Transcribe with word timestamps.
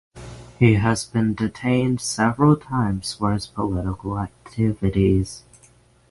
He 0.57 0.73
has 0.77 1.05
been 1.05 1.35
detained 1.35 2.01
several 2.01 2.55
times 2.55 3.13
for 3.13 3.33
his 3.33 3.45
political 3.45 4.17
activities. 4.17 5.43